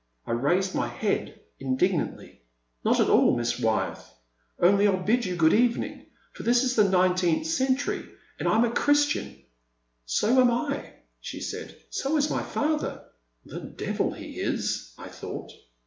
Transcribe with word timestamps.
I 0.25 0.31
raised 0.31 0.73
my 0.73 0.87
head 0.87 1.39
indignantly. 1.59 2.41
Not 2.83 2.99
at 2.99 3.07
all, 3.07 3.37
Miss 3.37 3.59
Wyeth, 3.59 4.03
only 4.59 4.87
I 4.87 4.91
*11 4.93 5.05
bid 5.05 5.25
you 5.27 5.35
good 5.35 5.53
evening, 5.53 6.07
for 6.33 6.41
this 6.41 6.63
is 6.63 6.75
the 6.75 6.81
19th 6.85 7.45
century, 7.45 8.09
and 8.39 8.47
I 8.49 8.55
'm 8.57 8.63
a 8.63 8.71
Chris 8.71 9.05
tian." 9.05 9.43
So 10.07 10.41
am 10.41 10.49
I," 10.49 10.93
she 11.21 11.39
said. 11.39 11.79
*' 11.83 11.85
So 12.01 12.17
is 12.17 12.31
my 12.31 12.41
father. 12.41 13.05
''The 13.45 13.59
devil 13.59 14.11
he 14.11 14.39
is," 14.39 14.91
I 14.97 15.07
thought. 15.07 15.51